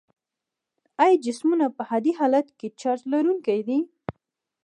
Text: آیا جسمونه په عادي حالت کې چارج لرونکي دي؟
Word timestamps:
آیا 1.03 1.15
جسمونه 1.25 1.65
په 1.75 1.81
عادي 1.89 2.13
حالت 2.19 2.47
کې 2.57 2.67
چارج 2.79 3.01
لرونکي 3.11 3.59
دي؟ 3.67 3.79